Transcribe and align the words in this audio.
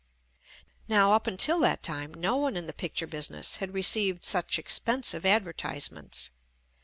Now, 0.87 1.13
up 1.13 1.27
until 1.27 1.59
that 1.59 1.83
time 1.83 2.11
no 2.15 2.35
one 2.37 2.57
in 2.57 2.65
the 2.65 2.73
picture 2.73 3.05
business 3.05 3.57
had 3.57 3.75
received 3.75 4.25
such 4.25 4.57
expensive 4.57 5.27
advertisements. 5.27 6.31